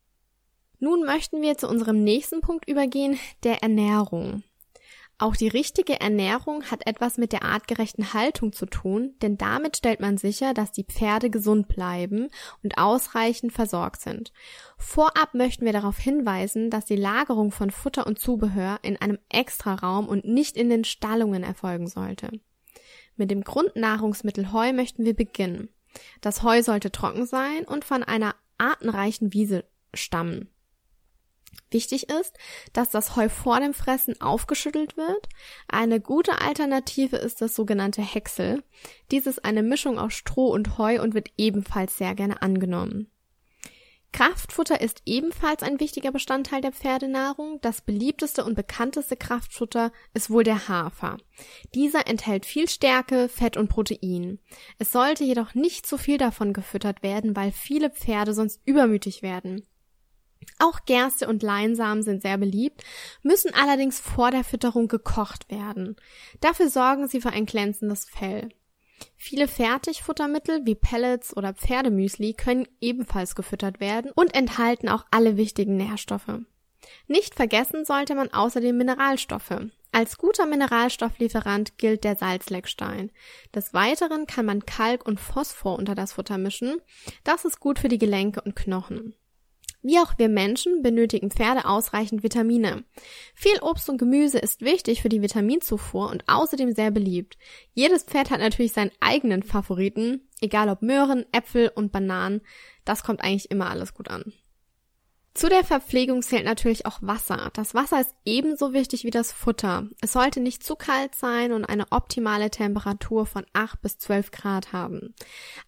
Nun 0.80 1.04
möchten 1.04 1.42
wir 1.42 1.58
zu 1.58 1.68
unserem 1.68 2.04
nächsten 2.04 2.40
Punkt 2.40 2.68
übergehen, 2.68 3.18
der 3.42 3.62
Ernährung. 3.62 4.44
Auch 5.20 5.34
die 5.34 5.48
richtige 5.48 6.00
Ernährung 6.00 6.62
hat 6.70 6.86
etwas 6.86 7.18
mit 7.18 7.32
der 7.32 7.42
artgerechten 7.42 8.14
Haltung 8.14 8.52
zu 8.52 8.66
tun, 8.66 9.14
denn 9.20 9.36
damit 9.36 9.76
stellt 9.76 9.98
man 9.98 10.16
sicher, 10.16 10.54
dass 10.54 10.70
die 10.70 10.84
Pferde 10.84 11.28
gesund 11.28 11.66
bleiben 11.66 12.28
und 12.62 12.78
ausreichend 12.78 13.52
versorgt 13.52 14.00
sind. 14.00 14.32
Vorab 14.76 15.34
möchten 15.34 15.64
wir 15.64 15.72
darauf 15.72 15.98
hinweisen, 15.98 16.70
dass 16.70 16.84
die 16.84 16.96
Lagerung 16.96 17.50
von 17.50 17.72
Futter 17.72 18.06
und 18.06 18.20
Zubehör 18.20 18.78
in 18.82 18.96
einem 18.96 19.18
Extraraum 19.28 20.08
und 20.08 20.24
nicht 20.24 20.56
in 20.56 20.70
den 20.70 20.84
Stallungen 20.84 21.42
erfolgen 21.42 21.88
sollte. 21.88 22.30
Mit 23.16 23.32
dem 23.32 23.42
Grundnahrungsmittel 23.42 24.52
Heu 24.52 24.72
möchten 24.72 25.04
wir 25.04 25.14
beginnen. 25.14 25.68
Das 26.20 26.44
Heu 26.44 26.62
sollte 26.62 26.92
trocken 26.92 27.26
sein 27.26 27.64
und 27.64 27.84
von 27.84 28.04
einer 28.04 28.36
artenreichen 28.56 29.32
Wiese 29.32 29.64
stammen. 29.92 30.48
Wichtig 31.70 32.08
ist, 32.08 32.36
dass 32.72 32.90
das 32.90 33.16
Heu 33.16 33.28
vor 33.28 33.60
dem 33.60 33.74
Fressen 33.74 34.20
aufgeschüttelt 34.20 34.96
wird. 34.96 35.28
Eine 35.68 36.00
gute 36.00 36.40
Alternative 36.40 37.16
ist 37.16 37.40
das 37.42 37.54
sogenannte 37.54 38.02
Häcksel. 38.02 38.62
Dies 39.10 39.26
ist 39.26 39.44
eine 39.44 39.62
Mischung 39.62 39.98
aus 39.98 40.14
Stroh 40.14 40.48
und 40.48 40.78
Heu 40.78 41.02
und 41.02 41.14
wird 41.14 41.30
ebenfalls 41.36 41.98
sehr 41.98 42.14
gerne 42.14 42.40
angenommen. 42.40 43.10
Kraftfutter 44.12 44.80
ist 44.80 45.02
ebenfalls 45.04 45.62
ein 45.62 45.80
wichtiger 45.80 46.10
Bestandteil 46.10 46.62
der 46.62 46.72
Pferdenahrung. 46.72 47.60
Das 47.60 47.82
beliebteste 47.82 48.42
und 48.42 48.54
bekannteste 48.54 49.16
Kraftfutter 49.16 49.92
ist 50.14 50.30
wohl 50.30 50.44
der 50.44 50.68
Hafer. 50.68 51.18
Dieser 51.74 52.06
enthält 52.06 52.46
viel 52.46 52.68
Stärke, 52.68 53.28
Fett 53.28 53.56
und 53.56 53.68
Protein. 53.68 54.38
Es 54.78 54.92
sollte 54.92 55.24
jedoch 55.24 55.54
nicht 55.54 55.86
zu 55.86 55.98
viel 55.98 56.16
davon 56.16 56.54
gefüttert 56.54 57.02
werden, 57.02 57.36
weil 57.36 57.52
viele 57.52 57.90
Pferde 57.90 58.32
sonst 58.32 58.62
übermütig 58.64 59.22
werden. 59.22 59.66
Auch 60.58 60.80
Gerste 60.86 61.28
und 61.28 61.42
Leinsamen 61.42 62.02
sind 62.02 62.22
sehr 62.22 62.38
beliebt, 62.38 62.82
müssen 63.22 63.54
allerdings 63.54 64.00
vor 64.00 64.30
der 64.30 64.44
Fütterung 64.44 64.88
gekocht 64.88 65.50
werden. 65.50 65.96
Dafür 66.40 66.68
sorgen 66.68 67.08
sie 67.08 67.20
für 67.20 67.30
ein 67.30 67.46
glänzendes 67.46 68.06
Fell. 68.06 68.48
Viele 69.16 69.48
Fertigfuttermittel 69.48 70.64
wie 70.64 70.74
Pellets 70.74 71.36
oder 71.36 71.54
Pferdemüsli 71.54 72.34
können 72.34 72.66
ebenfalls 72.80 73.34
gefüttert 73.34 73.80
werden 73.80 74.10
und 74.14 74.34
enthalten 74.34 74.88
auch 74.88 75.04
alle 75.10 75.36
wichtigen 75.36 75.76
Nährstoffe. 75.76 76.40
Nicht 77.06 77.34
vergessen 77.34 77.84
sollte 77.84 78.14
man 78.14 78.32
außerdem 78.32 78.76
Mineralstoffe. 78.76 79.66
Als 79.90 80.18
guter 80.18 80.46
Mineralstofflieferant 80.46 81.78
gilt 81.78 82.04
der 82.04 82.16
Salzleckstein. 82.16 83.10
Des 83.54 83.72
Weiteren 83.72 84.26
kann 84.26 84.46
man 84.46 84.66
Kalk 84.66 85.06
und 85.06 85.18
Phosphor 85.18 85.78
unter 85.78 85.94
das 85.94 86.12
Futter 86.12 86.38
mischen. 86.38 86.80
Das 87.24 87.44
ist 87.44 87.58
gut 87.58 87.78
für 87.78 87.88
die 87.88 87.98
Gelenke 87.98 88.42
und 88.42 88.54
Knochen. 88.54 89.14
Wie 89.88 90.00
auch 90.00 90.18
wir 90.18 90.28
Menschen 90.28 90.82
benötigen 90.82 91.30
Pferde 91.30 91.64
ausreichend 91.64 92.22
Vitamine. 92.22 92.84
Viel 93.34 93.58
Obst 93.62 93.88
und 93.88 93.96
Gemüse 93.96 94.38
ist 94.38 94.60
wichtig 94.60 95.00
für 95.00 95.08
die 95.08 95.22
Vitaminzufuhr 95.22 96.10
und 96.10 96.24
außerdem 96.26 96.74
sehr 96.74 96.90
beliebt. 96.90 97.38
Jedes 97.72 98.02
Pferd 98.02 98.30
hat 98.30 98.40
natürlich 98.40 98.74
seinen 98.74 98.90
eigenen 99.00 99.42
Favoriten, 99.42 100.28
egal 100.42 100.68
ob 100.68 100.82
Möhren, 100.82 101.24
Äpfel 101.32 101.72
und 101.74 101.90
Bananen. 101.90 102.42
Das 102.84 103.02
kommt 103.02 103.24
eigentlich 103.24 103.50
immer 103.50 103.70
alles 103.70 103.94
gut 103.94 104.10
an. 104.10 104.34
Zu 105.38 105.48
der 105.48 105.62
Verpflegung 105.62 106.20
zählt 106.22 106.44
natürlich 106.44 106.84
auch 106.84 106.98
Wasser. 107.00 107.50
Das 107.54 107.72
Wasser 107.72 108.00
ist 108.00 108.12
ebenso 108.24 108.72
wichtig 108.72 109.04
wie 109.04 109.10
das 109.10 109.30
Futter. 109.30 109.86
Es 110.00 110.12
sollte 110.12 110.40
nicht 110.40 110.64
zu 110.64 110.74
kalt 110.74 111.14
sein 111.14 111.52
und 111.52 111.64
eine 111.64 111.86
optimale 111.92 112.50
Temperatur 112.50 113.24
von 113.24 113.46
8 113.52 113.80
bis 113.80 113.98
12 113.98 114.32
Grad 114.32 114.72
haben. 114.72 115.14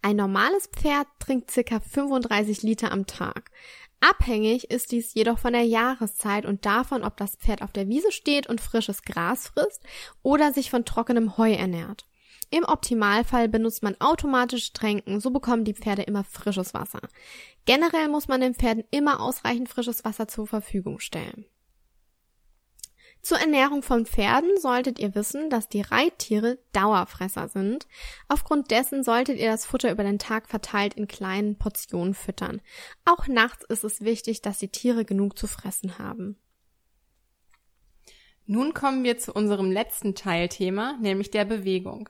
Ein 0.03 0.17
normales 0.17 0.67
Pferd 0.67 1.07
trinkt 1.21 1.53
circa 1.53 1.79
35 1.79 2.63
Liter 2.63 2.91
am 2.91 3.07
Tag. 3.07 3.53
Abhängig 4.01 4.71
ist 4.71 4.93
dies 4.93 5.13
jedoch 5.13 5.39
von 5.39 5.53
der 5.53 5.65
Jahreszeit 5.65 6.47
und 6.47 6.65
davon, 6.65 7.05
ob 7.05 7.19
das 7.19 7.37
Pferd 7.37 7.61
auf 7.61 7.73
der 7.73 7.89
Wiese 7.89 8.13
steht 8.13 8.47
und 8.47 8.61
frisches 8.61 9.03
Gras 9.03 9.49
frisst 9.49 9.83
oder 10.23 10.53
sich 10.53 10.71
von 10.71 10.87
trockenem 10.87 11.37
Heu 11.37 11.53
ernährt. 11.53 12.07
Im 12.51 12.65
Optimalfall 12.65 13.49
benutzt 13.49 13.83
man 13.83 14.01
automatische 14.01 14.73
Tränken, 14.73 15.21
so 15.21 15.31
bekommen 15.31 15.65
die 15.65 15.75
Pferde 15.75 16.03
immer 16.03 16.25
frisches 16.25 16.75
Wasser. 16.75 17.01
Generell 17.65 18.09
muss 18.09 18.27
man 18.27 18.41
den 18.41 18.55
Pferden 18.55 18.85
immer 18.91 19.21
ausreichend 19.21 19.69
frisches 19.69 20.05
Wasser 20.05 20.27
zur 20.27 20.47
Verfügung 20.47 20.99
stellen. 20.99 21.45
Zur 23.23 23.39
Ernährung 23.39 23.83
von 23.83 24.07
Pferden 24.07 24.59
solltet 24.59 24.99
ihr 24.99 25.15
wissen, 25.15 25.51
dass 25.51 25.69
die 25.69 25.83
Reittiere 25.83 26.59
Dauerfresser 26.73 27.49
sind. 27.49 27.87
Aufgrund 28.29 28.71
dessen 28.71 29.05
solltet 29.05 29.39
ihr 29.39 29.51
das 29.51 29.67
Futter 29.67 29.93
über 29.93 30.05
den 30.05 30.19
Tag 30.19 30.49
verteilt 30.49 30.95
in 30.95 31.07
kleinen 31.07 31.59
Portionen 31.59 32.15
füttern. 32.15 32.63
Auch 33.05 33.27
nachts 33.27 33.65
ist 33.65 33.85
es 33.85 34.01
wichtig, 34.01 34.41
dass 34.41 34.59
die 34.59 34.69
Tiere 34.69 35.05
genug 35.05 35.39
zu 35.39 35.47
fressen 35.47 35.99
haben. 35.99 36.39
Nun 38.47 38.75
kommen 38.75 39.05
wir 39.05 39.19
zu 39.19 39.33
unserem 39.33 39.71
letzten 39.71 40.15
Teilthema, 40.15 40.97
nämlich 41.01 41.31
der 41.31 41.45
Bewegung. 41.45 42.09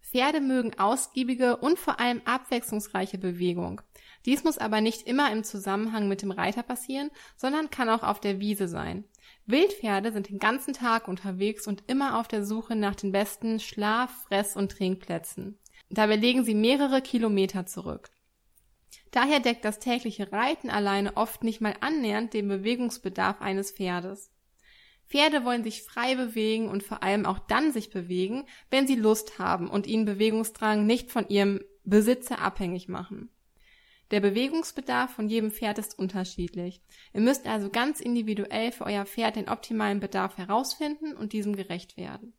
Pferde 0.00 0.40
mögen 0.40 0.78
ausgiebige 0.78 1.56
und 1.56 1.78
vor 1.78 1.98
allem 1.98 2.20
abwechslungsreiche 2.24 3.18
Bewegung. 3.18 3.80
Dies 4.24 4.44
muss 4.44 4.58
aber 4.58 4.80
nicht 4.80 5.02
immer 5.08 5.32
im 5.32 5.42
Zusammenhang 5.42 6.08
mit 6.08 6.22
dem 6.22 6.30
Reiter 6.30 6.62
passieren, 6.62 7.10
sondern 7.36 7.70
kann 7.70 7.88
auch 7.88 8.04
auf 8.04 8.20
der 8.20 8.38
Wiese 8.38 8.68
sein. 8.68 9.04
Wildpferde 9.46 10.12
sind 10.12 10.28
den 10.28 10.38
ganzen 10.38 10.74
Tag 10.74 11.06
unterwegs 11.06 11.66
und 11.68 11.84
immer 11.86 12.18
auf 12.18 12.26
der 12.26 12.44
Suche 12.44 12.74
nach 12.74 12.96
den 12.96 13.12
besten 13.12 13.60
Schlaf-, 13.60 14.24
Fress- 14.24 14.56
und 14.56 14.72
Trinkplätzen. 14.72 15.58
Dabei 15.88 16.16
legen 16.16 16.44
sie 16.44 16.54
mehrere 16.54 17.00
Kilometer 17.00 17.64
zurück. 17.64 18.10
Daher 19.12 19.38
deckt 19.38 19.64
das 19.64 19.78
tägliche 19.78 20.32
Reiten 20.32 20.68
alleine 20.68 21.16
oft 21.16 21.44
nicht 21.44 21.60
mal 21.60 21.74
annähernd 21.80 22.34
den 22.34 22.48
Bewegungsbedarf 22.48 23.40
eines 23.40 23.70
Pferdes. 23.70 24.32
Pferde 25.08 25.44
wollen 25.44 25.62
sich 25.62 25.84
frei 25.84 26.16
bewegen 26.16 26.68
und 26.68 26.82
vor 26.82 27.04
allem 27.04 27.24
auch 27.24 27.38
dann 27.38 27.72
sich 27.72 27.90
bewegen, 27.90 28.46
wenn 28.70 28.88
sie 28.88 28.96
Lust 28.96 29.38
haben 29.38 29.70
und 29.70 29.86
ihnen 29.86 30.04
Bewegungsdrang 30.04 30.84
nicht 30.84 31.12
von 31.12 31.28
ihrem 31.28 31.60
Besitzer 31.84 32.40
abhängig 32.40 32.88
machen. 32.88 33.30
Der 34.10 34.20
Bewegungsbedarf 34.20 35.12
von 35.12 35.28
jedem 35.28 35.50
Pferd 35.50 35.78
ist 35.78 35.98
unterschiedlich. 35.98 36.80
Ihr 37.12 37.20
müsst 37.20 37.46
also 37.46 37.70
ganz 37.70 38.00
individuell 38.00 38.70
für 38.70 38.84
euer 38.84 39.04
Pferd 39.04 39.36
den 39.36 39.48
optimalen 39.48 39.98
Bedarf 39.98 40.38
herausfinden 40.38 41.16
und 41.16 41.32
diesem 41.32 41.56
gerecht 41.56 41.96
werden. 41.96 42.32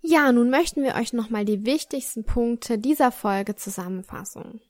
Ja, 0.00 0.32
nun 0.32 0.50
möchten 0.50 0.82
wir 0.82 0.96
euch 0.96 1.12
nochmal 1.12 1.44
die 1.44 1.64
wichtigsten 1.64 2.24
Punkte 2.24 2.78
dieser 2.78 3.10
Folge 3.10 3.54
zusammenfassen. 3.54 4.60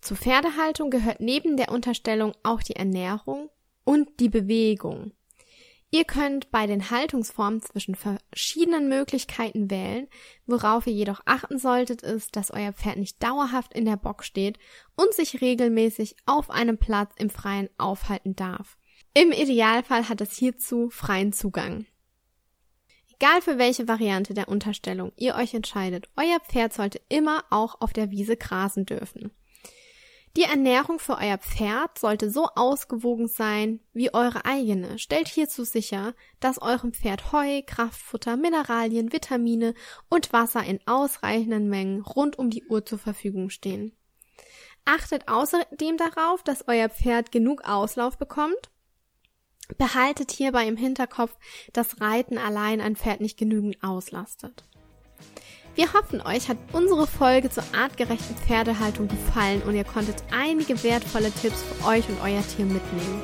Zur 0.00 0.16
Pferdehaltung 0.16 0.90
gehört 0.90 1.20
neben 1.20 1.56
der 1.56 1.70
Unterstellung 1.70 2.32
auch 2.42 2.62
die 2.62 2.76
Ernährung 2.76 3.50
und 3.84 4.20
die 4.20 4.28
Bewegung. 4.28 5.12
Ihr 5.90 6.04
könnt 6.04 6.50
bei 6.50 6.66
den 6.66 6.90
Haltungsformen 6.90 7.62
zwischen 7.62 7.94
verschiedenen 7.94 8.90
Möglichkeiten 8.90 9.70
wählen. 9.70 10.06
Worauf 10.46 10.86
ihr 10.86 10.92
jedoch 10.92 11.20
achten 11.24 11.58
solltet, 11.58 12.02
ist, 12.02 12.36
dass 12.36 12.50
euer 12.50 12.74
Pferd 12.74 12.98
nicht 12.98 13.22
dauerhaft 13.22 13.72
in 13.72 13.86
der 13.86 13.96
Box 13.96 14.26
steht 14.26 14.58
und 14.96 15.14
sich 15.14 15.40
regelmäßig 15.40 16.16
auf 16.26 16.50
einem 16.50 16.76
Platz 16.76 17.14
im 17.16 17.30
Freien 17.30 17.70
aufhalten 17.78 18.36
darf. 18.36 18.76
Im 19.14 19.32
Idealfall 19.32 20.10
hat 20.10 20.20
es 20.20 20.36
hierzu 20.36 20.90
freien 20.90 21.32
Zugang. 21.32 21.86
Egal 23.14 23.40
für 23.40 23.58
welche 23.58 23.88
Variante 23.88 24.34
der 24.34 24.48
Unterstellung 24.48 25.12
ihr 25.16 25.36
euch 25.36 25.54
entscheidet, 25.54 26.08
euer 26.16 26.38
Pferd 26.38 26.74
sollte 26.74 27.00
immer 27.08 27.44
auch 27.50 27.80
auf 27.80 27.94
der 27.94 28.10
Wiese 28.10 28.36
grasen 28.36 28.84
dürfen. 28.84 29.32
Die 30.38 30.44
Ernährung 30.44 31.00
für 31.00 31.18
euer 31.18 31.38
Pferd 31.38 31.98
sollte 31.98 32.30
so 32.30 32.46
ausgewogen 32.54 33.26
sein 33.26 33.80
wie 33.92 34.14
eure 34.14 34.44
eigene. 34.44 34.96
Stellt 35.00 35.26
hierzu 35.26 35.64
sicher, 35.64 36.14
dass 36.38 36.62
eurem 36.62 36.92
Pferd 36.92 37.32
Heu, 37.32 37.62
Kraftfutter, 37.66 38.36
Mineralien, 38.36 39.12
Vitamine 39.12 39.74
und 40.08 40.32
Wasser 40.32 40.62
in 40.62 40.78
ausreichenden 40.86 41.68
Mengen 41.68 42.02
rund 42.02 42.38
um 42.38 42.50
die 42.50 42.64
Uhr 42.66 42.86
zur 42.86 43.00
Verfügung 43.00 43.50
stehen. 43.50 43.96
Achtet 44.84 45.26
außerdem 45.26 45.96
darauf, 45.96 46.44
dass 46.44 46.68
euer 46.68 46.88
Pferd 46.88 47.32
genug 47.32 47.64
Auslauf 47.64 48.16
bekommt. 48.16 48.70
Behaltet 49.76 50.30
hierbei 50.30 50.68
im 50.68 50.76
Hinterkopf, 50.76 51.36
dass 51.72 52.00
Reiten 52.00 52.38
allein 52.38 52.80
ein 52.80 52.94
Pferd 52.94 53.20
nicht 53.20 53.38
genügend 53.38 53.82
auslastet. 53.82 54.62
Wir 55.78 55.92
hoffen, 55.92 56.20
euch 56.22 56.48
hat 56.48 56.56
unsere 56.72 57.06
Folge 57.06 57.50
zur 57.50 57.62
artgerechten 57.72 58.34
Pferdehaltung 58.34 59.06
gefallen 59.06 59.62
und 59.62 59.76
ihr 59.76 59.84
konntet 59.84 60.16
einige 60.32 60.82
wertvolle 60.82 61.30
Tipps 61.30 61.62
für 61.62 61.86
euch 61.86 62.08
und 62.08 62.20
euer 62.20 62.42
Tier 62.42 62.64
mitnehmen. 62.64 63.22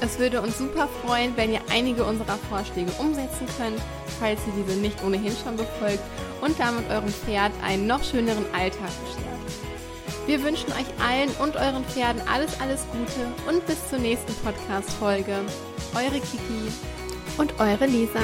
Es 0.00 0.18
würde 0.18 0.42
uns 0.42 0.58
super 0.58 0.88
freuen, 1.04 1.36
wenn 1.36 1.52
ihr 1.52 1.60
einige 1.70 2.02
unserer 2.02 2.36
Vorschläge 2.50 2.90
umsetzen 2.98 3.46
könnt, 3.56 3.80
falls 4.18 4.40
ihr 4.48 4.64
diese 4.64 4.76
nicht 4.80 5.04
ohnehin 5.04 5.32
schon 5.44 5.56
befolgt 5.56 6.02
und 6.40 6.58
damit 6.58 6.90
eurem 6.90 7.10
Pferd 7.10 7.52
einen 7.62 7.86
noch 7.86 8.02
schöneren 8.02 8.44
Alltag 8.52 8.90
beschert. 9.04 10.26
Wir 10.26 10.42
wünschen 10.42 10.72
euch 10.72 11.06
allen 11.08 11.30
und 11.40 11.54
euren 11.54 11.84
Pferden 11.84 12.22
alles, 12.26 12.60
alles 12.60 12.84
Gute 12.90 13.48
und 13.48 13.64
bis 13.68 13.88
zur 13.88 14.00
nächsten 14.00 14.34
Podcast-Folge. 14.44 15.36
Eure 15.94 16.18
Kiki 16.18 16.72
und 17.38 17.54
eure 17.60 17.86
Lisa. 17.86 18.18